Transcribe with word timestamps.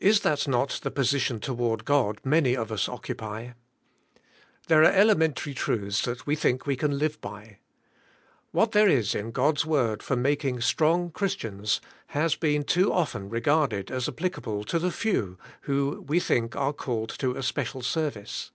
Is 0.00 0.20
that 0.20 0.48
not 0.48 0.80
the 0.82 0.90
position 0.90 1.38
toward 1.38 1.84
God 1.84 2.18
many 2.24 2.56
of 2.56 2.72
us 2.72 2.88
oc 2.88 3.04
cupy. 3.08 3.52
There 4.68 4.80
are 4.80 4.84
elementary 4.90 5.52
truths 5.52 6.00
that 6.06 6.26
we 6.26 6.34
think 6.34 6.64
we 6.64 6.76
can 6.76 6.98
live 6.98 7.20
by. 7.20 7.58
What 8.52 8.72
there 8.72 8.88
is 8.88 9.14
in 9.14 9.32
God's 9.32 9.66
word 9.66 10.02
for 10.02 10.16
making 10.16 10.62
strong 10.62 11.10
Christians 11.10 11.82
has 12.06 12.36
been 12.36 12.64
too 12.64 12.90
often 12.90 13.28
re 13.28 13.40
garded 13.40 13.90
as 13.90 14.08
applicable 14.08 14.64
to 14.64 14.78
the 14.78 14.90
few 14.90 15.36
who 15.68 16.06
we 16.08 16.20
think 16.20 16.56
are 16.56 16.72
called 16.72 17.10
to 17.18 17.36
a 17.36 17.42
special 17.42 17.82
service. 17.82 18.52